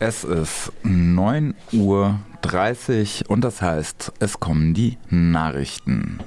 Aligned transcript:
Es 0.00 0.24
ist 0.24 0.72
9.30 0.82 1.74
Uhr 3.24 3.30
und 3.30 3.42
das 3.42 3.62
heißt, 3.62 4.12
es 4.18 4.40
kommen 4.40 4.74
die 4.74 4.98
Nachrichten. 5.08 6.18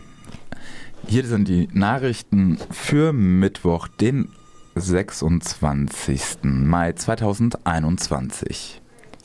Hier 1.06 1.26
sind 1.26 1.48
die 1.48 1.68
Nachrichten 1.74 2.58
für 2.72 3.14
Mittwoch, 3.14 3.88
den 3.88 4.30
26. 4.76 6.44
Mai 6.44 6.94
2021. 6.94 8.82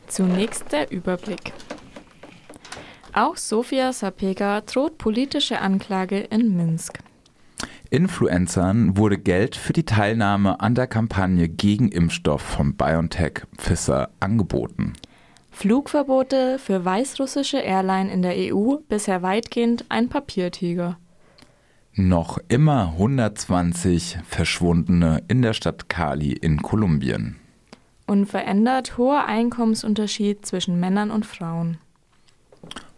Zunächst 0.09 0.73
der 0.73 0.91
Überblick. 0.91 1.53
Auch 3.15 3.37
Sofia 3.37 3.93
Sapega 3.93 4.61
droht 4.63 4.99
politische 4.99 5.61
Anklage 5.61 6.19
in 6.19 6.57
Minsk. 6.57 6.99
Influencern 7.93 8.97
wurde 8.97 9.19
Geld 9.19 9.55
für 9.55 9.75
die 9.75 9.85
Teilnahme 9.85 10.61
an 10.61 10.75
der 10.75 10.87
Kampagne 10.87 11.47
gegen 11.47 11.91
Impfstoff 11.91 12.41
von 12.41 12.75
BioNTech 12.75 13.43
Pfizer 13.59 14.09
angeboten. 14.19 14.95
Flugverbote 15.51 16.59
für 16.59 16.87
weißrussische 16.87 17.59
Airline 17.59 18.11
in 18.11 18.23
der 18.23 18.33
EU 18.35 18.77
bisher 18.89 19.21
weitgehend 19.21 19.85
ein 19.91 20.09
Papiertiger. 20.09 20.97
Noch 21.93 22.39
immer 22.49 22.95
120 22.95 24.21
Verschwundene 24.27 25.23
in 25.29 25.43
der 25.43 25.53
Stadt 25.53 25.91
Cali 25.91 26.33
in 26.33 26.63
Kolumbien. 26.63 27.37
Unverändert 28.07 28.97
hoher 28.97 29.27
Einkommensunterschied 29.27 30.47
zwischen 30.47 30.81
Männern 30.81 31.11
und 31.11 31.27
Frauen. 31.27 31.77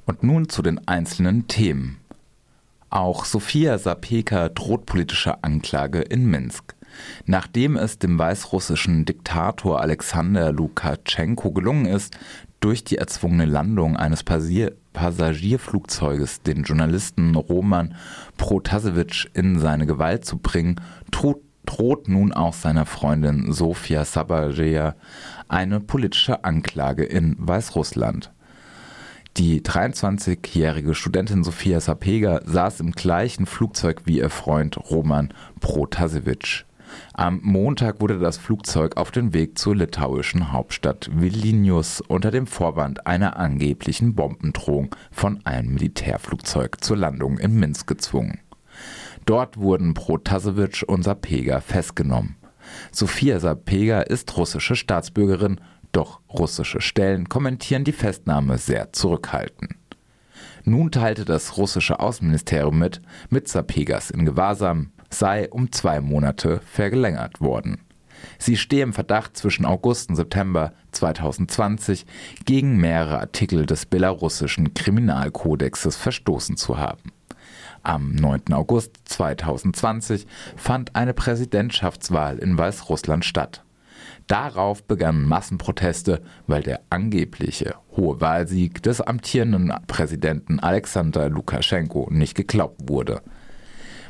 Und 0.07 0.23
nun 0.23 0.49
zu 0.49 0.63
den 0.63 0.87
einzelnen 0.87 1.49
Themen. 1.49 1.99
Auch 2.95 3.25
Sofia 3.25 3.77
Sapeka 3.77 4.51
droht 4.51 4.87
politische 4.87 5.43
Anklage 5.43 6.01
in 6.01 6.27
Minsk. 6.27 6.77
Nachdem 7.27 7.77
es 7.77 7.99
dem 7.99 8.21
weißrussischen 8.21 9.05
Diktator 9.05 9.81
Alexander 9.81 10.53
Lukaschenko 10.53 11.51
gelungen 11.51 11.87
ist, 11.87 12.17
durch 12.61 12.85
die 12.85 12.99
erzwungene 12.99 13.47
Landung 13.47 13.97
eines 13.97 14.23
Passier 14.23 14.77
Passagierflugzeuges 14.93 16.43
den 16.43 16.63
Journalisten 16.63 17.35
Roman 17.35 17.97
Protasevich 18.37 19.29
in 19.35 19.59
seine 19.59 19.87
Gewalt 19.87 20.25
zu 20.25 20.39
bringen, 20.39 20.81
droht, 21.11 21.43
droht 21.67 22.07
nun 22.07 22.33
auch 22.33 22.55
seiner 22.55 22.87
Freundin 22.87 23.53
Sofia 23.53 24.05
Sabajeja 24.05 24.95
eine 25.49 25.81
politische 25.81 26.45
Anklage 26.45 27.03
in 27.03 27.35
Weißrussland. 27.41 28.31
Die 29.37 29.63
23-jährige 29.63 30.95
Studentin 30.95 31.43
Sofia 31.43 31.81
Sapega 31.81 32.41
saß 32.45 32.79
im 32.79 32.93
gleichen 32.93 33.47
Flugzeug 33.47 34.03
wie 34.05 34.19
ihr 34.19 34.31
Freund 34.31 34.77
Roman 34.77 35.35
Protasevich. 35.59 36.65
Am 37.15 37.41
Montag 37.43 38.01
wurde 38.01 38.21
das 38.21 38.37
Flugzeug 38.37 38.97
auf 38.97 39.11
den 39.11 39.35
Weg 39.35 39.59
zur 39.59 39.75
litauischen 39.75 40.53
Hauptstadt 40.53 41.11
Vilnius 41.13 42.01
unter 42.01 42.31
dem 42.31 42.47
Vorwand 42.47 43.09
einer 43.09 43.37
angeblichen 43.37 44.15
Bombendrohung 44.15 44.95
von 45.11 45.45
einem 45.45 45.75
Militärflugzeug 45.75 46.85
zur 46.85 46.97
Landung 46.97 47.39
in 47.39 47.59
Minsk 47.59 47.89
gezwungen. 47.89 48.39
Dort 49.27 49.57
wurden 49.57 49.95
Protasevich 49.95 50.89
und 50.89 51.03
Sapega 51.03 51.61
festgenommen. 51.61 52.37
Sofia 52.93 53.41
Sapega 53.41 54.03
ist 54.03 54.37
russische 54.37 54.77
Staatsbürgerin 54.77 55.61
doch 55.97 56.21
russische 56.29 56.81
Stellen 56.81 57.29
kommentieren 57.29 57.85
die 57.85 57.93
Festnahme 57.93 58.59
sehr 58.59 58.93
zurückhaltend. 58.93 59.75
Nun 60.65 60.91
teilte 60.91 61.25
das 61.25 61.57
russische 61.57 62.01
Außenministerium 62.01 62.79
mit, 62.79 63.03
mit 63.29 63.49
Sapegas 63.49 64.11
in 64.11 64.25
Gewahrsam 64.25 64.93
sei 65.11 65.49
um 65.51 65.71
zwei 65.73 66.01
Monate 66.01 66.61
verlängert 66.61 67.41
worden. 67.41 67.81
Sie 68.39 68.57
stehe 68.57 68.83
im 68.83 68.93
Verdacht, 68.93 69.37
zwischen 69.37 69.67
August 69.67 70.09
und 70.09 70.17
September 70.17 70.73
2020 70.93 72.07
gegen 72.45 72.79
mehrere 72.79 73.21
Artikel 73.21 73.67
des 73.67 73.87
belarussischen 73.87 74.75
Kriminalkodexes 74.75 75.97
verstoßen 75.97 76.57
zu 76.57 76.79
haben. 76.79 77.13
Am 77.83 78.15
9. 78.15 78.53
August 78.53 78.97
2020 79.05 80.27
fand 80.57 80.97
eine 80.97 81.13
Präsidentschaftswahl 81.13 82.39
in 82.39 82.57
Weißrussland 82.57 83.25
statt. 83.27 83.63
Darauf 84.27 84.85
begannen 84.85 85.27
Massenproteste, 85.27 86.23
weil 86.47 86.63
der 86.63 86.81
angebliche 86.91 87.75
hohe 87.97 88.21
Wahlsieg 88.21 88.83
des 88.83 89.01
amtierenden 89.01 89.73
Präsidenten 89.87 90.61
Alexander 90.61 91.29
Lukaschenko 91.29 92.09
nicht 92.11 92.35
geglaubt 92.35 92.89
wurde. 92.89 93.23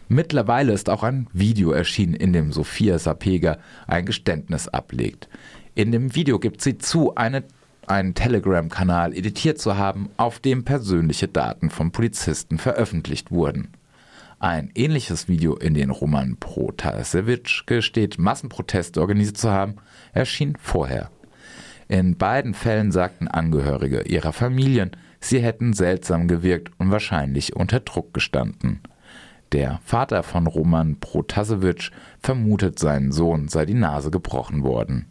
Mittlerweile 0.09 0.73
ist 0.73 0.91
auch 0.91 1.03
ein 1.03 1.29
Video 1.33 1.71
erschienen, 1.73 2.15
in 2.15 2.33
dem 2.33 2.53
Sophia 2.53 2.99
Sapega 2.99 3.59
ein 3.87 4.05
Geständnis 4.05 4.69
ablegt. 4.69 5.29
In 5.75 5.93
dem 5.93 6.15
Video 6.15 6.39
gibt 6.39 6.61
sie 6.61 6.79
zu, 6.79 7.15
eine, 7.15 7.43
einen 7.87 8.15
Telegram-Kanal 8.15 9.15
editiert 9.15 9.59
zu 9.59 9.77
haben, 9.77 10.11
auf 10.17 10.41
dem 10.41 10.65
persönliche 10.65 11.27
Daten 11.27 11.71
von 11.71 11.91
Polizisten 11.91 12.59
veröffentlicht 12.59 13.31
wurden. 13.31 13.69
Ein 14.45 14.71
ähnliches 14.75 15.27
Video, 15.27 15.57
in 15.57 15.73
dem 15.73 15.91
Roman 15.91 16.37
Protasevich 16.37 17.63
gesteht, 17.65 18.19
Massenproteste 18.19 19.01
organisiert 19.01 19.39
zu 19.39 19.51
haben, 19.51 19.77
erschien 20.13 20.55
vorher. 20.61 21.11
In 21.89 22.19
beiden 22.19 22.53
Fällen 22.53 22.93
sagten 22.93 23.27
Angehörige 23.27 24.03
ihrer 24.03 24.35
Familien, 24.35 24.91
sie 25.19 25.41
hätten 25.41 25.73
seltsam 25.73 26.29
gewirkt 26.29 26.73
und 26.77 26.91
wahrscheinlich 26.91 27.57
unter 27.57 27.81
Druck 27.81 28.13
gestanden. 28.13 28.81
Der 29.53 29.81
Vater 29.83 30.23
von 30.23 30.47
Roman 30.47 31.01
Protasevich 31.01 31.91
vermutet, 32.21 32.79
seinen 32.79 33.13
Sohn 33.13 33.49
sei 33.49 33.65
die 33.65 33.73
Nase 33.73 34.11
gebrochen 34.11 34.63
worden. 34.63 35.07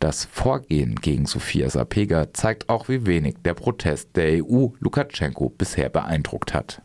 Das 0.00 0.24
Vorgehen 0.24 0.94
gegen 0.94 1.26
Sofia 1.26 1.68
Sapega 1.68 2.32
zeigt 2.32 2.70
auch, 2.70 2.88
wie 2.88 3.04
wenig 3.04 3.34
der 3.44 3.52
Protest 3.52 4.16
der 4.16 4.42
EU 4.42 4.68
Lukaschenko 4.80 5.50
bisher 5.50 5.90
beeindruckt 5.90 6.54
hat. 6.54 6.80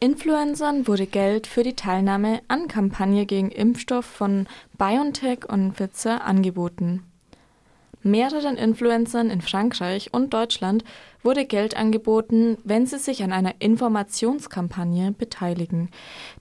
Influencern 0.00 0.86
wurde 0.86 1.06
Geld 1.06 1.46
für 1.46 1.62
die 1.62 1.76
Teilnahme 1.76 2.42
an 2.48 2.68
Kampagne 2.68 3.26
gegen 3.26 3.50
Impfstoff 3.50 4.04
von 4.04 4.46
BioNTech 4.76 5.48
und 5.48 5.74
Pfizer 5.74 6.24
angeboten. 6.24 7.04
Mehreren 8.02 8.56
Influencern 8.56 9.30
in 9.30 9.40
Frankreich 9.40 10.12
und 10.12 10.34
Deutschland 10.34 10.84
wurde 11.22 11.46
Geld 11.46 11.74
angeboten, 11.74 12.58
wenn 12.62 12.86
sie 12.86 12.98
sich 12.98 13.22
an 13.22 13.32
einer 13.32 13.54
Informationskampagne 13.60 15.12
beteiligen, 15.12 15.88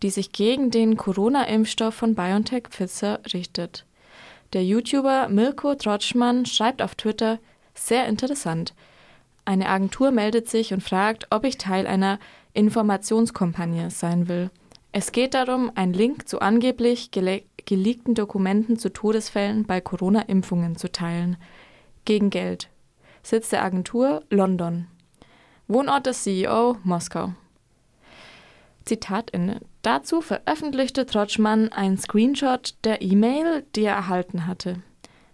die 0.01 0.09
sich 0.09 0.33
gegen 0.33 0.71
den 0.71 0.97
Corona-Impfstoff 0.97 1.93
von 1.93 2.15
BioNTech 2.15 2.63
Pfizer 2.69 3.21
richtet. 3.33 3.85
Der 4.51 4.65
YouTuber 4.65 5.29
Mirko 5.29 5.75
Trotschmann 5.75 6.45
schreibt 6.45 6.81
auf 6.81 6.95
Twitter, 6.95 7.39
sehr 7.73 8.07
interessant. 8.07 8.73
Eine 9.45 9.69
Agentur 9.69 10.11
meldet 10.11 10.49
sich 10.49 10.73
und 10.73 10.83
fragt, 10.83 11.27
ob 11.29 11.45
ich 11.45 11.57
Teil 11.57 11.87
einer 11.87 12.19
Informationskampagne 12.53 13.89
sein 13.89 14.27
will. 14.27 14.49
Es 14.91 15.11
geht 15.11 15.33
darum, 15.33 15.71
einen 15.75 15.93
Link 15.93 16.27
zu 16.27 16.39
angeblich 16.39 17.11
gele 17.11 17.43
geleakten 17.65 18.13
Dokumenten 18.13 18.77
zu 18.77 18.91
Todesfällen 18.91 19.63
bei 19.65 19.79
Corona-Impfungen 19.79 20.75
zu 20.75 20.91
teilen. 20.91 21.37
Gegen 22.05 22.29
Geld. 22.29 22.69
Sitz 23.23 23.49
der 23.49 23.63
Agentur 23.63 24.23
London. 24.29 24.87
Wohnort 25.67 26.05
des 26.05 26.23
CEO 26.23 26.77
Moskau. 26.83 27.33
Zitat 28.83 29.33
Ende. 29.33 29.61
Dazu 29.81 30.21
veröffentlichte 30.21 31.05
Trotschmann 31.05 31.69
einen 31.69 31.97
Screenshot 31.97 32.75
der 32.83 33.01
E-Mail, 33.01 33.65
die 33.75 33.85
er 33.85 33.95
erhalten 33.95 34.45
hatte. 34.45 34.81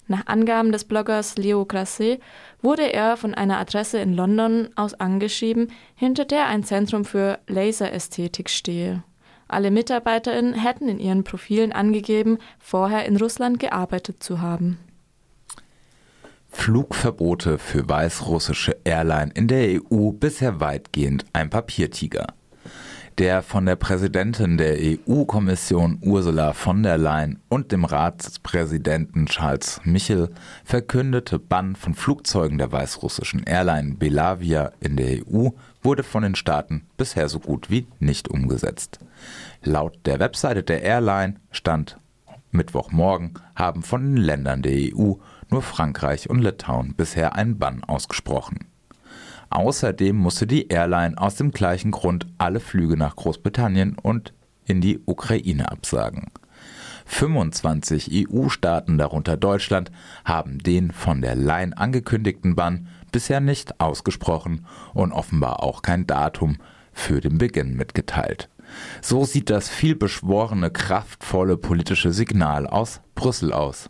Nach 0.09 0.25
Angaben 0.25 0.71
des 0.71 0.85
Bloggers 0.85 1.37
Leo 1.37 1.65
Grasset 1.65 2.19
wurde 2.63 2.91
er 2.91 3.15
von 3.15 3.35
einer 3.35 3.59
Adresse 3.59 3.99
in 3.99 4.15
London 4.15 4.69
aus 4.75 4.95
angeschrieben, 4.95 5.71
hinter 5.93 6.25
der 6.25 6.47
ein 6.47 6.63
Zentrum 6.63 7.05
für 7.05 7.37
Laserästhetik 7.45 8.49
stehe. 8.49 9.03
Alle 9.47 9.69
MitarbeiterInnen 9.69 10.55
hätten 10.55 10.89
in 10.89 10.99
ihren 10.99 11.23
Profilen 11.23 11.71
angegeben, 11.71 12.39
vorher 12.57 13.05
in 13.05 13.17
Russland 13.17 13.59
gearbeitet 13.59 14.23
zu 14.23 14.41
haben. 14.41 14.79
Flugverbote 16.49 17.59
für 17.59 17.87
weißrussische 17.87 18.77
Airline 18.85 19.31
in 19.35 19.47
der 19.47 19.79
EU 19.79 20.09
bisher 20.09 20.59
weitgehend 20.59 21.23
ein 21.33 21.51
Papiertiger. 21.51 22.25
Der 23.19 23.43
von 23.43 23.65
der 23.65 23.75
Präsidentin 23.75 24.57
der 24.57 24.77
EU-Kommission 24.79 25.99
Ursula 26.01 26.53
von 26.53 26.83
der 26.83 26.97
Leyen 26.97 27.41
und 27.49 27.73
dem 27.73 27.83
Ratspräsidenten 27.83 29.25
Charles 29.25 29.81
Michel 29.83 30.29
verkündete 30.63 31.37
Bann 31.37 31.75
von 31.75 31.95
Flugzeugen 31.95 32.57
der 32.57 32.71
weißrussischen 32.71 33.43
Airline 33.43 33.95
Belavia 33.95 34.71
in 34.79 34.95
der 34.95 35.27
EU 35.27 35.49
wurde 35.83 36.03
von 36.03 36.23
den 36.23 36.35
Staaten 36.35 36.87
bisher 36.95 37.27
so 37.27 37.41
gut 37.41 37.69
wie 37.69 37.87
nicht 37.99 38.29
umgesetzt. 38.29 38.99
Laut 39.63 39.99
der 40.05 40.21
Webseite 40.21 40.63
der 40.63 40.81
Airline 40.83 41.35
stand 41.51 41.97
Mittwochmorgen 42.51 43.33
haben 43.53 43.83
von 43.83 44.15
den 44.15 44.23
Ländern 44.23 44.61
der 44.61 44.95
EU 44.95 45.15
nur 45.49 45.61
Frankreich 45.61 46.29
und 46.29 46.39
Litauen 46.39 46.93
bisher 46.95 47.35
einen 47.35 47.59
Bann 47.59 47.83
ausgesprochen. 47.83 48.69
Außerdem 49.49 50.15
musste 50.15 50.45
die 50.45 50.67
Airline 50.67 51.17
aus 51.17 51.35
dem 51.35 51.51
gleichen 51.51 51.91
Grund 51.91 52.27
alle 52.37 52.59
Flüge 52.59 52.97
nach 52.97 53.15
Großbritannien 53.15 53.97
und 54.01 54.33
in 54.65 54.81
die 54.81 54.99
Ukraine 55.05 55.71
absagen. 55.71 56.27
25 57.05 58.29
EU-Staaten, 58.29 58.99
darunter 58.99 59.35
Deutschland, 59.35 59.91
haben 60.25 60.59
den 60.59 60.91
von 60.91 61.21
der 61.21 61.35
Leyen 61.35 61.73
angekündigten 61.73 62.55
Bann 62.55 62.87
bisher 63.11 63.39
nicht 63.39 63.81
ausgesprochen 63.81 64.67
und 64.93 65.11
offenbar 65.11 65.63
auch 65.63 65.81
kein 65.81 66.05
Datum 66.05 66.57
für 66.93 67.19
den 67.19 67.39
Beginn 67.39 67.75
mitgeteilt. 67.75 68.49
So 69.01 69.25
sieht 69.25 69.49
das 69.49 69.69
vielbeschworene, 69.69 70.69
kraftvolle 70.69 71.57
politische 71.57 72.13
Signal 72.13 72.67
aus 72.67 73.01
Brüssel 73.15 73.51
aus. 73.53 73.89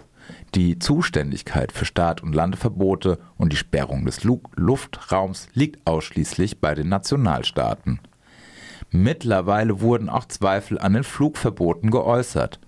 Die 0.55 0.79
Zuständigkeit 0.79 1.71
für 1.71 1.85
Start- 1.85 2.23
und 2.23 2.33
Landeverbote 2.33 3.19
und 3.37 3.53
die 3.53 3.57
Sperrung 3.57 4.05
des 4.05 4.23
Lu 4.23 4.41
Luftraums 4.55 5.47
liegt 5.53 5.85
ausschließlich 5.85 6.59
bei 6.59 6.73
den 6.73 6.89
Nationalstaaten. 6.89 7.99
Mittlerweile 8.89 9.81
wurden 9.81 10.09
auch 10.09 10.25
Zweifel 10.25 10.79
an 10.79 10.93
den 10.93 11.03
Flugverboten 11.03 11.91
geäußert. 11.91 12.59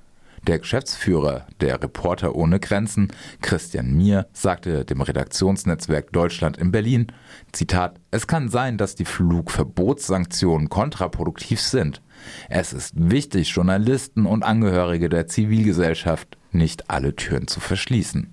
Der 0.47 0.59
Geschäftsführer 0.59 1.45
der 1.59 1.81
Reporter 1.81 2.35
ohne 2.35 2.59
Grenzen, 2.59 3.11
Christian 3.41 3.93
Mier, 3.93 4.27
sagte 4.33 4.85
dem 4.85 5.01
Redaktionsnetzwerk 5.01 6.11
Deutschland 6.11 6.57
in 6.57 6.71
Berlin, 6.71 7.07
Zitat, 7.51 7.99
es 8.09 8.25
kann 8.25 8.49
sein, 8.49 8.77
dass 8.77 8.95
die 8.95 9.05
Flugverbotssanktionen 9.05 10.69
kontraproduktiv 10.69 11.61
sind. 11.61 12.01
Es 12.49 12.73
ist 12.73 12.93
wichtig, 12.95 13.49
Journalisten 13.49 14.25
und 14.25 14.43
Angehörige 14.43 15.09
der 15.09 15.27
Zivilgesellschaft 15.27 16.37
nicht 16.51 16.89
alle 16.89 17.15
Türen 17.15 17.47
zu 17.47 17.59
verschließen. 17.59 18.31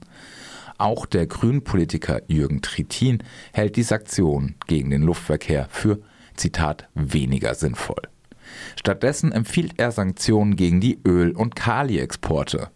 Auch 0.79 1.07
der 1.07 1.27
Grünpolitiker 1.27 2.23
Jürgen 2.29 2.63
Trittin 2.63 3.23
hält 3.53 3.77
die 3.77 3.83
Sanktionen 3.83 4.55
gegen 4.67 4.91
den 4.91 5.03
Luftverkehr 5.03 5.67
für, 5.71 5.99
Zitat, 6.37 6.89
weniger 6.95 7.55
sinnvoll. 7.55 8.03
Stattdessen 8.77 9.33
empfiehlt 9.33 9.75
er 9.77 9.91
Sanktionen 9.91 10.57
gegen 10.57 10.81
die 10.81 11.01
Öl- 11.05 11.37
und 11.37 11.57
Kali-Exporte. 11.57 12.69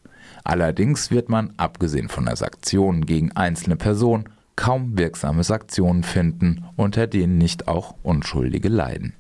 Allerdings 0.45 1.11
wird 1.11 1.29
man, 1.29 1.53
abgesehen 1.57 2.09
von 2.09 2.25
der 2.25 2.37
Sanktionen 2.37 3.07
gegen 3.07 3.33
einzelne 3.33 3.77
Personen, 3.77 4.29
kaum 4.57 4.99
wirksame 4.99 5.45
Sanktionen 5.45 6.03
finden, 6.03 6.65
unter 6.77 7.07
denen 7.07 7.39
nicht 7.39 7.69
auch 7.69 7.95
Unschuldige 8.03 8.69
leiden. 8.69 9.15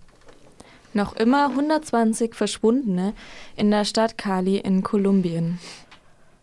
Noch 0.94 1.14
immer 1.16 1.48
120 1.48 2.34
Verschwundene 2.34 3.14
in 3.56 3.70
der 3.70 3.84
Stadt 3.84 4.18
Cali 4.18 4.58
in 4.58 4.82
Kolumbien. 4.82 5.58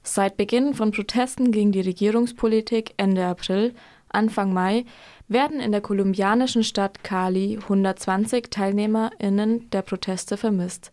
Seit 0.02 0.38
Beginn 0.38 0.74
von 0.74 0.92
Protesten 0.92 1.52
gegen 1.52 1.72
die 1.72 1.82
Regierungspolitik 1.82 2.94
Ende 2.98 3.26
April, 3.26 3.76
Anfang 4.10 4.54
Mai 4.54 4.86
werden 5.28 5.60
in 5.60 5.72
der 5.72 5.82
kolumbianischen 5.82 6.64
Stadt 6.64 7.04
Cali 7.04 7.60
120 7.62 8.50
TeilnehmerInnen 8.50 9.70
der 9.70 9.84
Proteste 9.84 10.36
vermisst. 10.36 10.92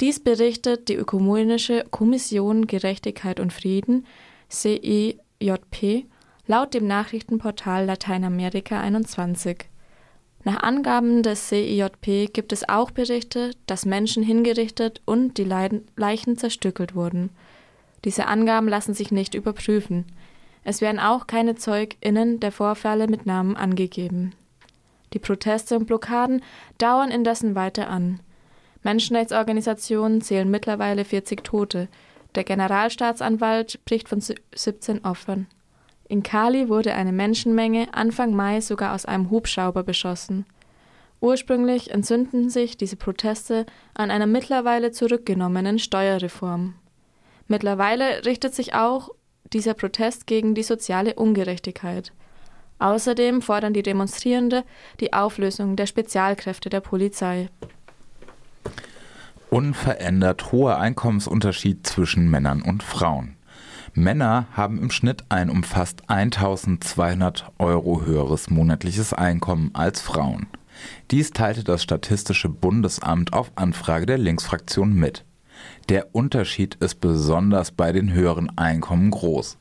Dies 0.00 0.20
berichtet 0.20 0.88
die 0.88 0.94
Ökumenische 0.94 1.84
Kommission 1.90 2.66
Gerechtigkeit 2.66 3.40
und 3.40 3.52
Frieden 3.52 4.06
CIJP 4.50 6.04
laut 6.46 6.74
dem 6.74 6.86
Nachrichtenportal 6.86 7.86
Lateinamerika 7.86 8.80
21. 8.80 9.70
Nach 10.44 10.62
Angaben 10.62 11.22
des 11.22 11.48
CIJP 11.48 12.32
gibt 12.32 12.52
es 12.52 12.68
auch 12.68 12.90
Berichte, 12.90 13.50
dass 13.66 13.84
Menschen 13.84 14.22
hingerichtet 14.22 15.02
und 15.04 15.36
die 15.36 15.44
Leichen 15.44 16.38
zerstückelt 16.38 16.94
wurden. 16.94 17.30
Diese 18.04 18.26
Angaben 18.26 18.68
lassen 18.68 18.94
sich 18.94 19.10
nicht 19.10 19.34
überprüfen. 19.34 20.06
Es 20.64 20.80
werden 20.80 21.00
auch 21.00 21.26
keine 21.26 21.56
ZeugInnen 21.56 22.40
der 22.40 22.52
Vorfälle 22.52 23.08
mit 23.08 23.26
Namen 23.26 23.56
angegeben. 23.56 24.32
Die 25.12 25.18
Proteste 25.18 25.76
und 25.76 25.86
Blockaden 25.86 26.42
dauern 26.78 27.10
indessen 27.10 27.54
weiter 27.54 27.88
an. 27.88 28.20
Menschenrechtsorganisationen 28.82 30.20
zählen 30.20 30.50
mittlerweile 30.50 31.04
40 31.04 31.42
Tote. 31.42 31.88
Der 32.34 32.44
Generalstaatsanwalt 32.44 33.72
spricht 33.72 34.08
von 34.08 34.20
17 34.20 35.04
Opfern. 35.04 35.46
In 36.08 36.22
Cali 36.22 36.70
wurde 36.70 36.94
eine 36.94 37.12
Menschenmenge 37.12 37.88
Anfang 37.92 38.34
Mai 38.34 38.62
sogar 38.62 38.94
aus 38.94 39.04
einem 39.04 39.30
Hubschrauber 39.30 39.82
beschossen. 39.82 40.46
Ursprünglich 41.20 41.90
entzünden 41.90 42.48
sich 42.48 42.76
diese 42.76 42.96
Proteste 42.96 43.66
an 43.92 44.10
einer 44.10 44.26
mittlerweile 44.26 44.90
zurückgenommenen 44.90 45.78
Steuerreform. 45.78 46.74
Mittlerweile 47.46 48.24
richtet 48.24 48.54
sich 48.54 48.74
auch 48.74 49.10
dieser 49.52 49.74
Protest 49.74 50.26
gegen 50.26 50.54
die 50.54 50.62
soziale 50.62 51.14
Ungerechtigkeit. 51.14 52.12
Außerdem 52.78 53.42
fordern 53.42 53.72
die 53.72 53.82
Demonstrierende 53.82 54.64
die 55.00 55.12
Auflösung 55.12 55.76
der 55.76 55.86
Spezialkräfte 55.86 56.70
der 56.70 56.80
Polizei. 56.80 57.48
Unverändert 59.50 60.52
hoher 60.52 60.78
Einkommensunterschied 60.78 61.86
zwischen 61.86 62.30
Männern 62.30 62.62
und 62.62 62.82
Frauen. 62.82 63.37
Männer 63.94 64.46
haben 64.52 64.80
im 64.80 64.90
Schnitt 64.90 65.24
ein 65.28 65.50
um 65.50 65.62
fast 65.62 66.08
1200 66.08 67.52
Euro 67.58 68.02
höheres 68.04 68.50
monatliches 68.50 69.12
Einkommen 69.12 69.70
als 69.74 70.00
Frauen. 70.00 70.46
Dies 71.10 71.30
teilte 71.30 71.64
das 71.64 71.82
Statistische 71.82 72.48
Bundesamt 72.48 73.32
auf 73.32 73.50
Anfrage 73.56 74.06
der 74.06 74.18
Linksfraktion 74.18 74.94
mit. 74.94 75.24
Der 75.88 76.14
Unterschied 76.14 76.76
ist 76.76 77.00
besonders 77.00 77.72
bei 77.72 77.92
den 77.92 78.12
höheren 78.12 78.56
Einkommen 78.56 79.10
groß. 79.10 79.58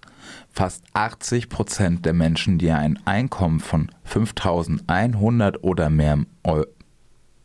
Fast 0.52 0.84
80 0.94 1.50
Prozent 1.50 2.06
der 2.06 2.14
Menschen, 2.14 2.58
die 2.58 2.72
ein 2.72 3.00
Einkommen 3.06 3.60
von 3.60 3.90
5100 4.04 5.64
oder 5.64 5.90
mehr, 5.90 6.20
Eu 6.46 6.64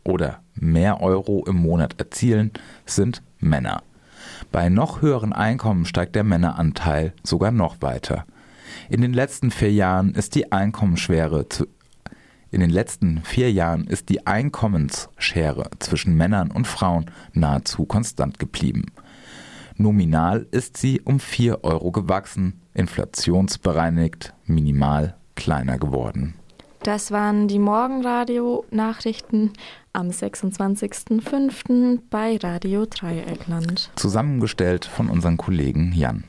oder 0.05 0.41
mehr 0.55 1.01
Euro 1.01 1.45
im 1.47 1.57
Monat 1.57 1.99
erzielen, 1.99 2.51
sind 2.85 3.23
Männer. 3.39 3.83
Bei 4.51 4.69
noch 4.69 5.03
höheren 5.03 5.33
Einkommen 5.33 5.85
steigt 5.85 6.15
der 6.15 6.25
Männeranteil 6.25 7.13
sogar 7.23 7.51
noch 7.51 7.81
weiter. 7.81 8.25
In 8.89 9.01
den 9.01 9.13
letzten 9.13 9.51
vier 9.51 9.73
Jahren 9.73 10.15
ist 10.15 10.35
die 10.35 10.51
Einkommensschwere 10.53 11.49
zu 11.49 11.67
in 12.53 12.61
den 12.61 12.69
letzten 12.69 13.23
vier 13.23 13.51
Jahren 13.51 13.87
ist 13.87 14.11
die 14.11 14.27
Einkommensschere 14.27 15.71
zwischen 15.79 16.19
Männern 16.19 16.51
und 16.51 16.67
Frauen 16.67 17.11
nahezu 17.33 17.87
konstant 17.87 18.39
geblieben. 18.39 18.85
Nominal 19.79 20.47
ist 20.51 20.77
sie 20.77 21.01
um 21.01 21.19
4 21.19 21.65
Euro 21.65 21.91
gewachsen, 21.91 22.61
inflationsbereinigt 22.75 24.35
minimal 24.45 25.17
kleiner 25.35 25.79
geworden. 25.79 26.35
Das 26.83 27.13
waren 27.13 27.47
die 27.47 27.61
Morgenradio-Nachrichten 27.61 29.53
am 29.93 30.09
26.05. 30.09 32.01
bei 32.11 32.37
Radio 32.39 32.87
Dreieckland. 32.87 33.93
Zusammengestellt 33.95 34.85
von 34.85 35.09
unseren 35.09 35.37
Kollegen 35.37 35.93
Jan. 35.95 36.25